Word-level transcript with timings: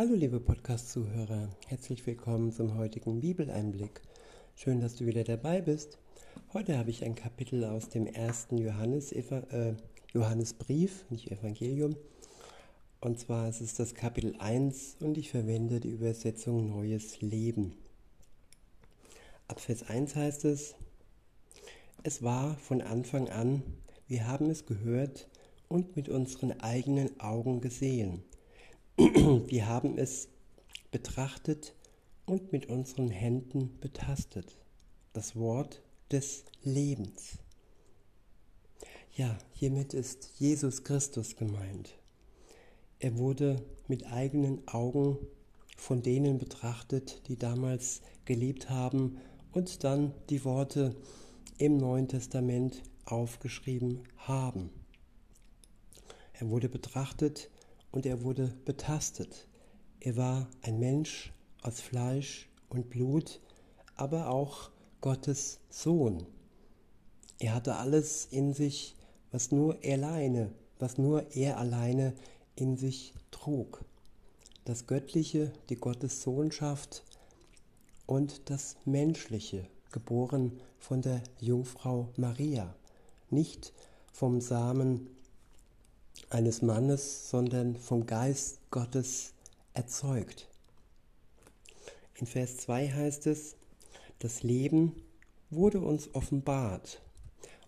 Hallo 0.00 0.14
liebe 0.14 0.40
Podcast-Zuhörer, 0.40 1.50
herzlich 1.66 2.06
willkommen 2.06 2.52
zum 2.52 2.78
heutigen 2.78 3.20
Bibeleinblick. 3.20 4.00
Schön, 4.56 4.80
dass 4.80 4.96
du 4.96 5.04
wieder 5.04 5.24
dabei 5.24 5.60
bist. 5.60 5.98
Heute 6.54 6.78
habe 6.78 6.88
ich 6.88 7.04
ein 7.04 7.14
Kapitel 7.14 7.66
aus 7.66 7.90
dem 7.90 8.06
ersten 8.06 8.56
Johannes, 8.56 9.12
äh, 9.12 9.74
Johannesbrief, 10.14 11.04
nicht 11.10 11.30
Evangelium. 11.30 11.96
Und 13.02 13.20
zwar 13.20 13.50
ist 13.50 13.60
es 13.60 13.74
das 13.74 13.94
Kapitel 13.94 14.36
1 14.38 14.96
und 15.00 15.18
ich 15.18 15.30
verwende 15.30 15.80
die 15.80 15.90
Übersetzung 15.90 16.70
Neues 16.70 17.20
Leben. 17.20 17.74
Ab 19.48 19.60
Vers 19.60 19.82
1 19.82 20.16
heißt 20.16 20.46
es, 20.46 20.76
es 22.04 22.22
war 22.22 22.56
von 22.56 22.80
Anfang 22.80 23.28
an, 23.28 23.62
wir 24.08 24.26
haben 24.26 24.48
es 24.48 24.64
gehört 24.64 25.28
und 25.68 25.94
mit 25.94 26.08
unseren 26.08 26.58
eigenen 26.58 27.20
Augen 27.20 27.60
gesehen. 27.60 28.22
Wir 29.00 29.66
haben 29.66 29.96
es 29.96 30.28
betrachtet 30.90 31.74
und 32.26 32.52
mit 32.52 32.66
unseren 32.66 33.08
Händen 33.08 33.78
betastet. 33.80 34.58
Das 35.14 35.36
Wort 35.36 35.80
des 36.12 36.44
Lebens. 36.64 37.38
Ja, 39.14 39.38
hiermit 39.52 39.94
ist 39.94 40.32
Jesus 40.38 40.84
Christus 40.84 41.36
gemeint. 41.36 41.94
Er 42.98 43.16
wurde 43.16 43.64
mit 43.88 44.06
eigenen 44.06 44.68
Augen 44.68 45.16
von 45.78 46.02
denen 46.02 46.36
betrachtet, 46.36 47.22
die 47.26 47.38
damals 47.38 48.02
gelebt 48.26 48.68
haben 48.68 49.16
und 49.52 49.82
dann 49.82 50.12
die 50.28 50.44
Worte 50.44 50.94
im 51.56 51.78
Neuen 51.78 52.06
Testament 52.06 52.82
aufgeschrieben 53.06 54.02
haben. 54.18 54.68
Er 56.34 56.50
wurde 56.50 56.68
betrachtet 56.68 57.48
und 57.92 58.06
er 58.06 58.22
wurde 58.22 58.54
betastet. 58.64 59.46
Er 60.00 60.16
war 60.16 60.48
ein 60.62 60.78
Mensch 60.78 61.32
aus 61.62 61.80
Fleisch 61.80 62.48
und 62.68 62.90
Blut, 62.90 63.40
aber 63.96 64.30
auch 64.30 64.70
Gottes 65.00 65.60
Sohn. 65.68 66.26
Er 67.38 67.54
hatte 67.54 67.76
alles 67.76 68.26
in 68.26 68.52
sich, 68.52 68.96
was 69.30 69.50
nur 69.50 69.82
er 69.82 69.94
alleine, 69.98 70.52
was 70.78 70.98
nur 70.98 71.34
er 71.34 71.58
alleine 71.58 72.14
in 72.56 72.76
sich 72.76 73.14
trug. 73.30 73.84
Das 74.64 74.86
Göttliche, 74.86 75.52
die 75.68 75.76
Gottes 75.76 76.22
Sohnschaft 76.22 77.04
und 78.06 78.50
das 78.50 78.76
Menschliche, 78.84 79.66
geboren 79.90 80.60
von 80.78 81.02
der 81.02 81.22
Jungfrau 81.38 82.08
Maria, 82.16 82.74
nicht 83.30 83.72
vom 84.12 84.40
Samen 84.40 85.08
eines 86.28 86.62
Mannes, 86.62 87.30
sondern 87.30 87.76
vom 87.76 88.06
Geist 88.06 88.58
Gottes 88.70 89.32
erzeugt. 89.74 90.48
In 92.16 92.26
Vers 92.26 92.58
2 92.58 92.88
heißt 92.90 93.26
es, 93.26 93.56
das 94.18 94.42
Leben 94.42 94.94
wurde 95.48 95.80
uns 95.80 96.14
offenbart 96.14 97.00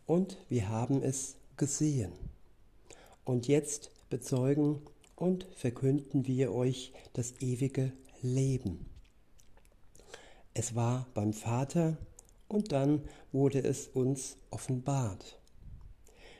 und 0.06 0.36
wir 0.48 0.68
haben 0.68 1.02
es 1.02 1.36
gesehen. 1.56 2.12
Und 3.24 3.48
jetzt 3.48 3.90
bezeugen 4.10 4.82
und 5.16 5.46
verkünden 5.54 6.26
wir 6.26 6.52
euch 6.52 6.92
das 7.14 7.34
ewige 7.40 7.92
Leben. 8.20 8.86
Es 10.54 10.74
war 10.74 11.06
beim 11.14 11.32
Vater 11.32 11.96
und 12.48 12.72
dann 12.72 13.02
wurde 13.32 13.60
es 13.60 13.88
uns 13.88 14.36
offenbart. 14.50 15.38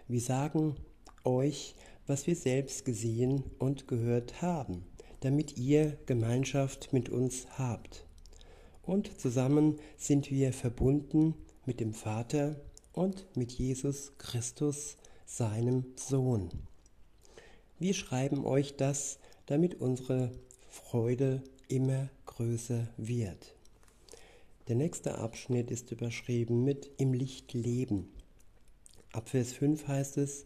Wir 0.09 0.21
sagen 0.21 0.77
euch, 1.25 1.75
was 2.07 2.27
wir 2.27 2.37
selbst 2.37 2.85
gesehen 2.85 3.45
und 3.59 3.89
gehört 3.89 4.43
haben, 4.43 4.85
damit 5.21 5.57
ihr 5.57 5.99
Gemeinschaft 6.07 6.93
mit 6.93 7.09
uns 7.09 7.47
habt. 7.59 8.07
Und 8.83 9.21
zusammen 9.21 9.79
sind 9.97 10.31
wir 10.31 10.53
verbunden 10.53 11.35
mit 11.65 11.81
dem 11.81 11.95
Vater 11.95 12.57
und 12.93 13.27
mit 13.37 13.53
Jesus 13.53 14.13
Christus, 14.19 14.97
seinem 15.25 15.87
Sohn. 15.97 16.51
Wir 17.79 17.95
schreiben 17.95 18.45
euch 18.45 18.77
das, 18.77 19.19
damit 19.47 19.81
unsere 19.81 20.31
Freude 20.69 21.43
immer 21.69 22.11
größer 22.27 22.89
wird. 22.97 23.57
Der 24.69 24.77
nächste 24.77 25.19
Abschnitt 25.19 25.71
ist 25.71 25.91
überschrieben 25.91 26.65
mit 26.65 26.91
Im 26.99 27.15
Licht 27.15 27.55
leben. 27.55 28.11
Ab 29.13 29.31
Vers 29.31 29.53
5 29.55 29.89
heißt 29.89 30.19
es, 30.19 30.45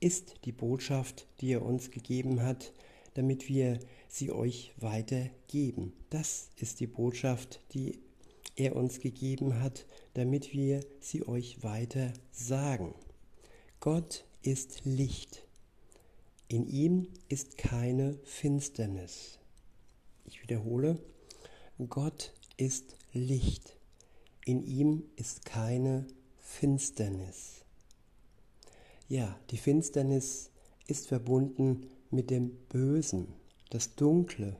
ist 0.00 0.34
die 0.44 0.52
Botschaft, 0.52 1.26
die 1.40 1.52
er 1.52 1.62
uns 1.62 1.90
gegeben 1.90 2.42
hat, 2.42 2.72
damit 3.14 3.48
wir 3.48 3.78
sie 4.08 4.30
euch 4.32 4.72
weitergeben. 4.78 5.92
Das 6.10 6.50
ist 6.56 6.80
die 6.80 6.86
Botschaft, 6.86 7.60
die 7.72 7.98
er 8.56 8.76
uns 8.76 9.00
gegeben 9.00 9.60
hat, 9.60 9.86
damit 10.14 10.52
wir 10.52 10.80
sie 11.00 11.26
euch 11.26 11.62
weiter 11.62 12.12
sagen. 12.30 12.94
Gott 13.80 14.24
ist 14.42 14.82
Licht. 14.84 15.46
In 16.48 16.66
ihm 16.66 17.08
ist 17.28 17.58
keine 17.58 18.18
Finsternis. 18.24 19.38
Ich 20.24 20.42
wiederhole, 20.42 20.98
Gott 21.88 22.32
ist 22.56 22.96
Licht. 23.12 23.76
In 24.44 24.62
ihm 24.62 25.04
ist 25.16 25.44
keine 25.44 26.06
Finsternis. 26.38 27.63
Ja, 29.08 29.38
die 29.50 29.58
Finsternis 29.58 30.50
ist 30.86 31.08
verbunden 31.08 31.90
mit 32.10 32.30
dem 32.30 32.50
Bösen, 32.68 33.28
das 33.68 33.94
Dunkle. 33.96 34.56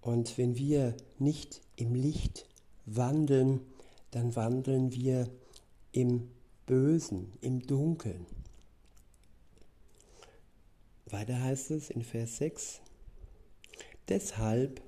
Und 0.00 0.36
wenn 0.36 0.56
wir 0.56 0.96
nicht 1.18 1.60
im 1.76 1.94
Licht 1.94 2.46
wandeln, 2.86 3.60
dann 4.10 4.34
wandeln 4.34 4.92
wir 4.92 5.28
im 5.92 6.28
Bösen, 6.66 7.32
im 7.40 7.60
Dunkeln. 7.60 8.26
Weiter 11.06 11.40
heißt 11.40 11.70
es 11.70 11.90
in 11.90 12.02
Vers 12.02 12.38
6, 12.38 12.80
deshalb 14.08 14.80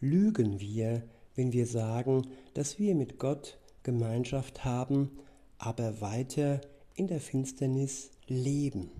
lügen 0.00 0.60
wir, 0.60 1.02
wenn 1.34 1.52
wir 1.52 1.66
sagen, 1.66 2.26
dass 2.54 2.78
wir 2.78 2.94
mit 2.94 3.18
Gott 3.18 3.58
Gemeinschaft 3.82 4.64
haben, 4.64 5.10
aber 5.58 6.00
weiter 6.00 6.60
in 7.00 7.06
der 7.06 7.20
Finsternis 7.20 8.10
leben. 8.26 8.90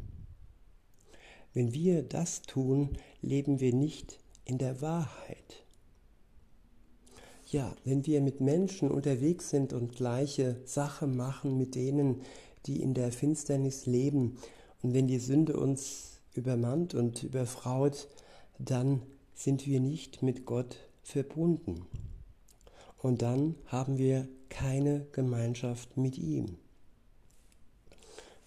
Wenn 1.52 1.74
wir 1.74 2.02
das 2.02 2.40
tun, 2.40 2.96
leben 3.20 3.60
wir 3.60 3.74
nicht 3.74 4.18
in 4.46 4.56
der 4.56 4.80
Wahrheit. 4.80 5.66
Ja, 7.50 7.76
wenn 7.84 8.06
wir 8.06 8.22
mit 8.22 8.40
Menschen 8.40 8.90
unterwegs 8.90 9.50
sind 9.50 9.74
und 9.74 9.96
gleiche 9.96 10.56
Sache 10.64 11.06
machen 11.06 11.58
mit 11.58 11.74
denen, 11.74 12.22
die 12.64 12.80
in 12.80 12.94
der 12.94 13.12
Finsternis 13.12 13.84
leben, 13.84 14.38
und 14.80 14.94
wenn 14.94 15.06
die 15.06 15.18
Sünde 15.18 15.58
uns 15.58 16.22
übermannt 16.32 16.94
und 16.94 17.22
überfraut, 17.22 18.08
dann 18.58 19.02
sind 19.34 19.66
wir 19.66 19.80
nicht 19.80 20.22
mit 20.22 20.46
Gott 20.46 20.78
verbunden. 21.02 21.84
Und 22.96 23.20
dann 23.20 23.56
haben 23.66 23.98
wir 23.98 24.26
keine 24.48 25.04
Gemeinschaft 25.12 25.98
mit 25.98 26.16
ihm. 26.16 26.56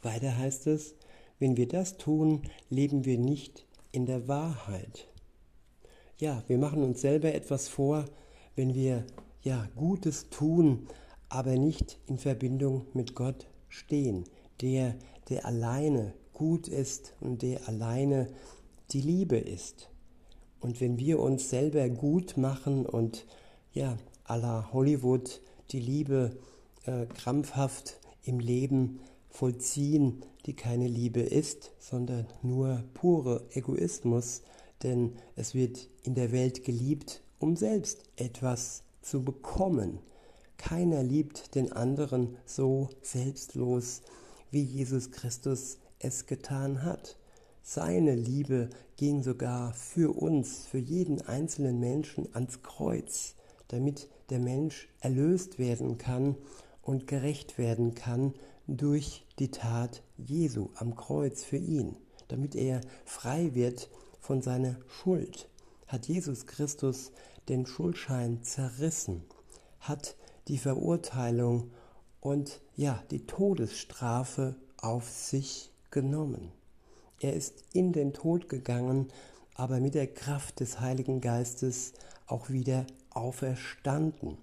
Weiter 0.03 0.38
heißt 0.38 0.68
es, 0.68 0.96
wenn 1.40 1.58
wir 1.58 1.68
das 1.68 1.97
tun, 1.97 2.41
leben 2.69 3.06
wir 3.06 3.18
nicht 3.18 3.66
in 3.91 4.06
der 4.06 4.28
Wahrheit. 4.28 5.08
Ja, 6.19 6.44
wir 6.47 6.58
machen 6.58 6.84
uns 6.84 7.02
selber 7.02 7.34
etwas 7.34 7.68
vor, 7.68 8.06
wenn 8.56 8.74
wir 8.75 9.06
ja 9.41 9.68
Gutes 9.75 10.30
tun, 10.30 10.88
aber 11.30 11.58
nicht 11.58 11.97
in 12.08 12.18
Verbindung 12.18 12.86
mit 12.94 13.16
Gott 13.16 13.47
stehen, 13.68 14.25
der 14.62 14.96
der 15.30 15.46
alleine 15.46 16.14
gut 16.34 16.68
ist 16.68 17.16
und 17.20 17.41
der 17.41 17.68
alleine 17.68 18.28
die 18.91 19.02
Liebe 19.02 19.38
ist. 19.38 19.90
Und 20.59 20.81
wenn 20.81 20.97
wir 20.97 21.20
uns 21.20 21.49
selber 21.49 21.90
gut 21.90 22.38
machen 22.38 22.85
und 22.85 23.26
ja, 23.73 23.97
à 24.26 24.38
la 24.38 24.70
Hollywood 24.72 25.41
die 25.72 25.79
Liebe 25.79 26.38
äh, 26.85 27.06
krampfhaft 27.06 27.99
im 28.23 28.40
Leben 28.40 28.99
vollziehen, 29.34 30.24
die 30.46 30.56
keine 30.56 30.88
Liebe 30.88 31.22
ist, 31.22 31.72
sondern 31.80 32.28
nur 32.44 32.84
pure 32.94 33.46
Egoismus, 33.52 34.44
denn 34.84 35.14
es 35.35 35.56
wird 35.56 35.90
in 36.03 36.14
der 36.14 36.32
Welt 36.32 36.64
geliebt, 36.64 37.24
um 37.40 37.56
selbst 37.56 38.03
etwas 38.16 38.84
zu 39.02 39.24
bekommen. 39.24 40.00
Keiner 40.58 41.03
liebt 41.03 41.56
den 41.56 41.74
anderen 41.74 42.38
so 42.46 42.90
selbstlos, 43.02 44.03
wie 44.52 44.62
Jesus 44.62 45.12
Christus 45.12 45.80
es 46.00 46.28
getan 46.28 46.84
hat. 46.84 47.18
Seine 47.64 48.16
Liebe 48.16 48.70
ging 48.97 49.24
sogar 49.24 49.74
für 49.74 50.16
uns, 50.16 50.68
für 50.68 50.78
jeden 50.78 51.22
einzelnen 51.22 51.80
Menschen 51.80 52.28
ans 52.35 52.62
Kreuz, 52.62 53.35
damit 53.70 54.09
der 54.30 54.40
Mensch 54.40 54.90
erlöst 55.00 55.58
werden 55.58 55.97
kann 55.97 56.35
und 56.82 57.08
gerecht 57.08 57.58
werden 57.58 57.96
kann 57.96 58.34
durch 58.68 59.22
die 59.40 59.52
Tat 59.52 60.03
Jesu 60.18 60.70
am 60.76 60.96
Kreuz 60.96 61.44
für 61.44 61.58
ihn, 61.58 61.96
damit 62.28 62.56
er 62.56 62.82
frei 63.06 63.53
wird 63.56 63.90
von 64.20 64.41
seiner 64.41 64.78
Schuld, 64.88 65.50
hat 65.88 66.08
Jesus 66.08 66.46
Christus 66.46 67.12
den 67.50 67.66
Schuldschein 67.66 68.44
zerrissen, 68.44 69.24
hat 69.80 70.16
die 70.47 70.58
Verurteilung 70.58 71.72
und 72.22 72.62
ja, 72.76 73.03
die 73.12 73.26
Todesstrafe 73.26 74.56
auf 74.78 75.09
sich 75.09 75.72
genommen. 75.91 76.52
Er 77.20 77.34
ist 77.34 77.64
in 77.74 77.94
den 77.94 78.14
Tod 78.14 78.50
gegangen, 78.50 79.09
aber 79.56 79.80
mit 79.80 79.94
der 79.94 80.08
Kraft 80.08 80.59
des 80.59 80.80
Heiligen 80.80 81.22
Geistes 81.22 81.94
auch 82.28 82.50
wieder 82.50 82.85
auferstanden. 83.12 84.38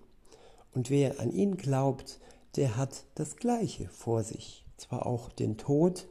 Und 0.73 0.91
wer 0.91 1.21
an 1.21 1.33
ihn 1.33 1.57
glaubt, 1.57 2.21
der 2.57 2.77
hat 2.77 3.05
das 3.15 3.37
Gleiche 3.37 3.89
vor 3.89 4.23
sich. 4.23 4.65
Zwar 4.81 5.05
auch 5.05 5.29
den 5.29 5.59
Tod, 5.59 6.09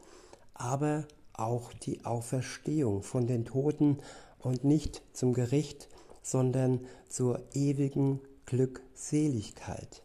aber 0.53 1.07
auch 1.33 1.73
die 1.73 2.05
Auferstehung 2.05 3.01
von 3.01 3.25
den 3.25 3.43
Toten 3.43 3.97
und 4.37 4.63
nicht 4.63 5.01
zum 5.11 5.33
Gericht, 5.33 5.89
sondern 6.21 6.85
zur 7.09 7.41
ewigen 7.55 8.21
Glückseligkeit. 8.45 10.03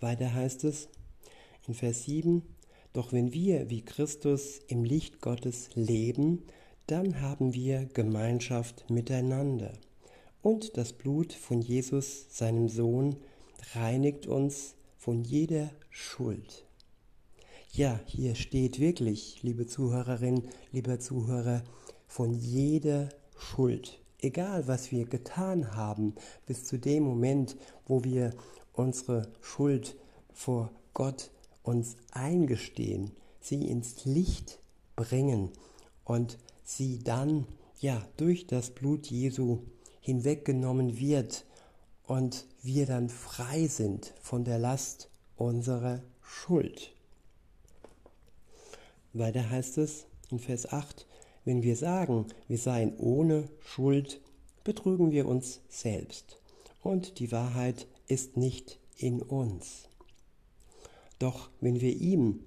Weiter 0.00 0.34
heißt 0.34 0.64
es 0.64 0.88
in 1.68 1.74
Vers 1.74 2.02
7, 2.02 2.42
Doch 2.92 3.12
wenn 3.12 3.32
wir 3.32 3.70
wie 3.70 3.84
Christus 3.84 4.58
im 4.66 4.82
Licht 4.82 5.20
Gottes 5.20 5.70
leben, 5.74 6.42
dann 6.88 7.20
haben 7.20 7.54
wir 7.54 7.84
Gemeinschaft 7.94 8.90
miteinander. 8.90 9.72
Und 10.42 10.76
das 10.76 10.92
Blut 10.92 11.32
von 11.32 11.62
Jesus, 11.62 12.26
seinem 12.36 12.68
Sohn, 12.68 13.14
reinigt 13.72 14.26
uns 14.26 14.74
von 15.06 15.22
jeder 15.22 15.70
Schuld. 15.88 16.66
Ja, 17.70 18.00
hier 18.06 18.34
steht 18.34 18.80
wirklich, 18.80 19.40
liebe 19.44 19.68
Zuhörerin, 19.68 20.42
lieber 20.72 20.98
Zuhörer, 20.98 21.62
von 22.08 22.34
jeder 22.34 23.10
Schuld. 23.38 24.00
Egal, 24.18 24.66
was 24.66 24.90
wir 24.90 25.04
getan 25.04 25.76
haben, 25.76 26.16
bis 26.44 26.64
zu 26.64 26.76
dem 26.76 27.04
Moment, 27.04 27.56
wo 27.86 28.02
wir 28.02 28.32
unsere 28.72 29.28
Schuld 29.40 29.94
vor 30.32 30.72
Gott 30.92 31.30
uns 31.62 31.96
eingestehen, 32.10 33.12
sie 33.38 33.68
ins 33.68 34.06
Licht 34.06 34.58
bringen 34.96 35.52
und 36.04 36.36
sie 36.64 36.98
dann 36.98 37.46
ja 37.78 38.04
durch 38.16 38.48
das 38.48 38.70
Blut 38.70 39.06
Jesu 39.06 39.60
hinweggenommen 40.00 40.98
wird 40.98 41.44
und 42.06 42.46
wir 42.62 42.86
dann 42.86 43.08
frei 43.08 43.66
sind 43.66 44.14
von 44.20 44.44
der 44.44 44.58
Last 44.58 45.10
unserer 45.36 46.02
Schuld. 46.22 46.92
Weiter 49.12 49.48
heißt 49.48 49.78
es 49.78 50.06
in 50.30 50.38
Vers 50.38 50.72
8, 50.72 51.06
wenn 51.44 51.62
wir 51.62 51.76
sagen, 51.76 52.26
wir 52.48 52.58
seien 52.58 52.96
ohne 52.98 53.48
Schuld, 53.60 54.20
betrügen 54.64 55.10
wir 55.10 55.26
uns 55.26 55.60
selbst 55.68 56.40
und 56.82 57.18
die 57.18 57.32
Wahrheit 57.32 57.86
ist 58.08 58.36
nicht 58.36 58.78
in 58.96 59.22
uns. 59.22 59.88
Doch 61.18 61.50
wenn 61.60 61.80
wir 61.80 61.94
ihm 61.94 62.40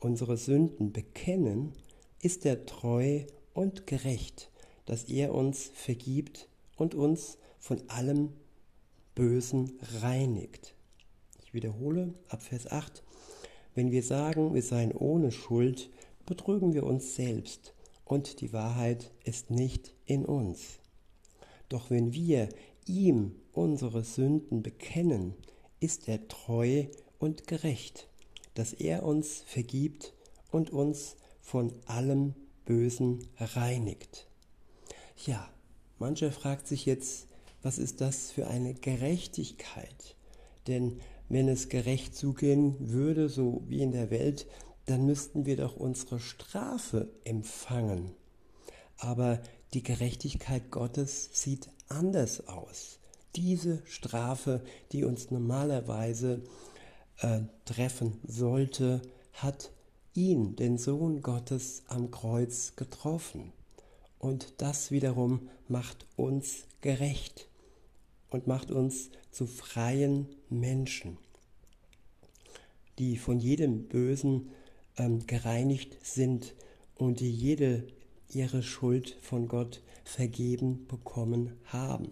unsere 0.00 0.36
Sünden 0.36 0.92
bekennen, 0.92 1.72
ist 2.20 2.46
er 2.46 2.66
treu 2.66 3.24
und 3.52 3.86
gerecht, 3.86 4.50
dass 4.84 5.04
er 5.04 5.34
uns 5.34 5.70
vergibt 5.74 6.48
und 6.76 6.94
uns 6.94 7.38
von 7.58 7.82
allem 7.88 8.32
Bösen 9.16 9.72
reinigt. 10.02 10.74
Ich 11.42 11.54
wiederhole 11.54 12.12
ab 12.28 12.42
Vers 12.42 12.70
8. 12.70 13.02
Wenn 13.74 13.90
wir 13.90 14.02
sagen, 14.02 14.54
wir 14.54 14.62
seien 14.62 14.92
ohne 14.92 15.32
Schuld, 15.32 15.90
betrügen 16.26 16.74
wir 16.74 16.84
uns 16.84 17.16
selbst 17.16 17.72
und 18.04 18.42
die 18.42 18.52
Wahrheit 18.52 19.10
ist 19.24 19.50
nicht 19.50 19.94
in 20.04 20.26
uns. 20.26 20.80
Doch 21.70 21.90
wenn 21.90 22.12
wir 22.12 22.50
ihm 22.84 23.34
unsere 23.52 24.04
Sünden 24.04 24.62
bekennen, 24.62 25.34
ist 25.80 26.08
er 26.08 26.28
treu 26.28 26.84
und 27.18 27.46
gerecht, 27.46 28.08
dass 28.52 28.74
er 28.74 29.02
uns 29.02 29.42
vergibt 29.46 30.12
und 30.50 30.68
uns 30.70 31.16
von 31.40 31.72
allem 31.86 32.34
Bösen 32.66 33.26
reinigt. 33.38 34.28
Ja, 35.24 35.48
mancher 35.98 36.32
fragt 36.32 36.66
sich 36.66 36.84
jetzt, 36.84 37.28
was 37.66 37.78
ist 37.78 38.00
das 38.00 38.30
für 38.30 38.46
eine 38.46 38.74
Gerechtigkeit? 38.74 40.14
Denn 40.68 41.00
wenn 41.28 41.48
es 41.48 41.68
gerecht 41.68 42.14
zugehen 42.14 42.76
würde, 42.78 43.28
so 43.28 43.64
wie 43.66 43.82
in 43.82 43.90
der 43.90 44.12
Welt, 44.12 44.46
dann 44.84 45.04
müssten 45.04 45.46
wir 45.46 45.56
doch 45.56 45.74
unsere 45.74 46.20
Strafe 46.20 47.08
empfangen. 47.24 48.12
Aber 48.98 49.40
die 49.74 49.82
Gerechtigkeit 49.82 50.70
Gottes 50.70 51.28
sieht 51.32 51.68
anders 51.88 52.46
aus. 52.46 53.00
Diese 53.34 53.82
Strafe, 53.84 54.62
die 54.92 55.02
uns 55.02 55.32
normalerweise 55.32 56.44
äh, 57.18 57.40
treffen 57.64 58.20
sollte, 58.28 59.02
hat 59.32 59.72
ihn, 60.14 60.54
den 60.54 60.78
Sohn 60.78 61.20
Gottes, 61.20 61.82
am 61.88 62.12
Kreuz 62.12 62.76
getroffen. 62.76 63.52
Und 64.20 64.54
das 64.58 64.92
wiederum 64.92 65.48
macht 65.66 66.06
uns 66.14 66.68
gerecht 66.80 67.48
und 68.30 68.46
macht 68.46 68.70
uns 68.70 69.10
zu 69.30 69.46
freien 69.46 70.26
Menschen, 70.48 71.18
die 72.98 73.16
von 73.16 73.38
jedem 73.38 73.88
Bösen 73.88 74.50
ähm, 74.96 75.26
gereinigt 75.26 75.96
sind 76.02 76.54
und 76.96 77.20
die 77.20 77.30
jede 77.30 77.86
ihre 78.28 78.62
Schuld 78.62 79.16
von 79.22 79.48
Gott 79.48 79.82
vergeben 80.04 80.86
bekommen 80.86 81.56
haben. 81.64 82.10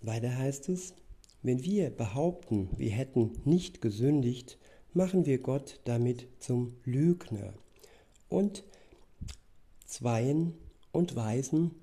Weiter 0.00 0.36
heißt 0.36 0.68
es, 0.68 0.94
wenn 1.42 1.62
wir 1.62 1.90
behaupten, 1.90 2.68
wir 2.76 2.90
hätten 2.90 3.32
nicht 3.44 3.80
gesündigt, 3.80 4.58
machen 4.92 5.26
wir 5.26 5.38
Gott 5.38 5.80
damit 5.84 6.28
zum 6.38 6.74
Lügner 6.84 7.54
und 8.28 8.64
Zweien 9.84 10.54
und 10.92 11.16
Weisen, 11.16 11.74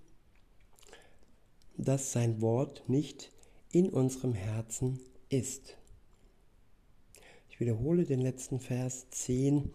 dass 1.77 2.11
sein 2.11 2.41
Wort 2.41 2.83
nicht 2.87 3.31
in 3.71 3.89
unserem 3.89 4.33
Herzen 4.33 4.99
ist. 5.29 5.77
Ich 7.49 7.59
wiederhole 7.59 8.05
den 8.05 8.21
letzten 8.21 8.59
Vers 8.59 9.09
10. 9.11 9.71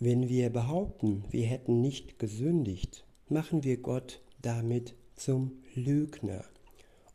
Wenn 0.00 0.28
wir 0.28 0.50
behaupten, 0.50 1.24
wir 1.30 1.46
hätten 1.46 1.80
nicht 1.80 2.18
gesündigt, 2.18 3.04
machen 3.28 3.64
wir 3.64 3.78
Gott 3.78 4.20
damit 4.42 4.94
zum 5.16 5.62
Lügner 5.74 6.44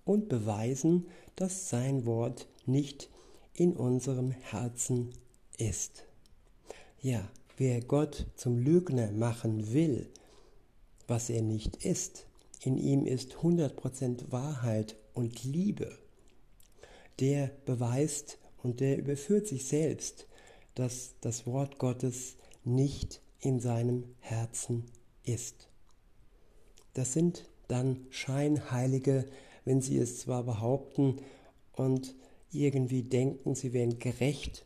und 0.05 0.29
beweisen, 0.29 1.08
dass 1.36 1.69
sein 1.69 2.05
Wort 2.05 2.48
nicht 2.65 3.10
in 3.53 3.74
unserem 3.74 4.31
Herzen 4.31 5.12
ist. 5.58 6.05
Ja, 7.01 7.29
wer 7.58 7.81
Gott 7.81 8.25
zum 8.36 8.58
Lügner 8.58 9.12
machen 9.12 9.74
will, 9.74 10.10
was 11.08 11.29
er 11.29 11.41
nicht 11.41 11.86
ist, 11.86 12.25
in 12.62 12.78
ihm 12.78 13.06
ist 13.06 13.36
100% 13.38 14.32
Wahrheit 14.32 14.98
und 15.13 15.44
Liebe, 15.44 15.98
der 17.20 17.51
beweist 17.66 18.38
und 18.62 18.80
der 18.80 18.98
überführt 18.98 19.48
sich 19.48 19.66
selbst, 19.66 20.28
dass 20.75 21.16
das 21.22 21.46
Wort 21.46 21.80
Gottes 21.80 22.36
nicht 22.63 23.22
in 23.39 23.60
seinem 23.60 24.04
Herzen 24.20 24.86
ist. 25.24 25.70
Das 26.94 27.13
sind 27.13 27.46
dann 27.68 28.06
Scheinheilige, 28.10 29.25
wenn 29.63 29.82
sie 29.82 29.98
es 29.98 30.20
zwar 30.20 30.44
behaupten 30.44 31.22
und 31.74 32.16
irgendwie 32.51 33.04
denken, 33.04 33.56
sie 33.56 33.74
wären 33.74 34.00
gerecht, 34.00 34.66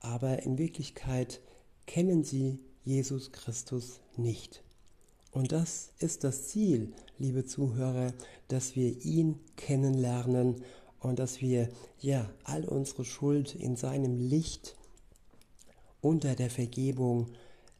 aber 0.00 0.42
in 0.42 0.58
Wirklichkeit 0.58 1.40
kennen 1.86 2.24
sie 2.24 2.58
Jesus 2.82 3.32
Christus 3.32 4.00
nicht. 4.16 4.62
Und 5.30 5.52
das 5.52 5.92
ist 5.98 6.24
das 6.24 6.48
Ziel, 6.48 6.92
liebe 7.20 7.44
Zuhörer, 7.44 8.14
dass 8.48 8.74
wir 8.76 9.04
ihn 9.04 9.38
kennenlernen 9.56 10.64
und 11.00 11.18
dass 11.18 11.42
wir 11.42 11.68
ja 11.98 12.30
all 12.44 12.64
unsere 12.64 13.04
Schuld 13.04 13.54
in 13.54 13.76
seinem 13.76 14.18
Licht 14.18 14.74
unter 16.00 16.34
der 16.34 16.48
Vergebung 16.48 17.26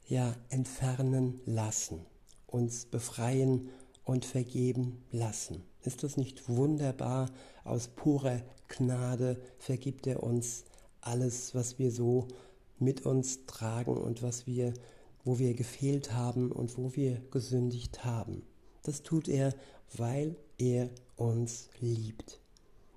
ja 0.07 0.37
entfernen 0.51 1.41
lassen, 1.47 2.05
uns 2.47 2.85
befreien 2.85 3.71
und 4.05 4.27
vergeben 4.27 5.03
lassen. 5.11 5.63
Ist 5.83 6.03
das 6.03 6.19
nicht 6.19 6.49
wunderbar? 6.51 7.31
Aus 7.65 7.89
purer 7.89 8.43
Gnade 8.69 9.41
vergibt 9.59 10.07
er 10.07 10.23
uns 10.23 10.65
alles, 11.01 11.55
was 11.55 11.79
wir 11.79 11.91
so 11.93 12.29
mit 12.79 13.07
uns 13.07 13.47
tragen 13.47 13.97
und 13.97 14.23
was 14.23 14.47
wir, 14.47 14.75
wo 15.25 15.39
wir 15.39 15.55
gefehlt 15.55 16.13
haben 16.13 16.53
und 16.53 16.77
wo 16.77 16.95
wir 16.95 17.23
gesündigt 17.31 18.05
haben. 18.05 18.43
Das 18.83 19.03
tut 19.03 19.29
er, 19.29 19.55
weil 19.97 20.37
er 20.59 20.89
uns 21.17 21.69
liebt. 21.81 22.41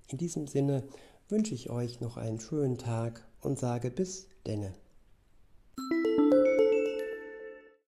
In 0.08 0.18
diesem 0.18 0.48
Sinne 0.48 0.84
wünsche 1.30 1.54
ich 1.56 1.70
euch 1.70 2.00
noch 2.00 2.18
einen 2.18 2.40
schönen 2.40 2.78
Tag 2.78 3.26
und 3.42 3.60
sage 3.60 3.90
bis 3.90 4.28
denne. 4.46 4.74